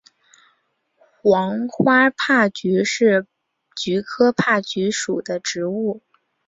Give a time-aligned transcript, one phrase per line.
[1.21, 3.27] 黄花珀菊是
[3.77, 6.01] 菊科珀菊属的植物。